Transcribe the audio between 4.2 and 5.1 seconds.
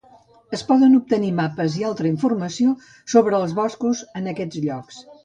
en aquests llocs.